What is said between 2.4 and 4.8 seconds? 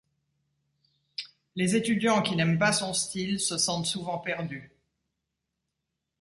pas son style se sentent souvent perdus.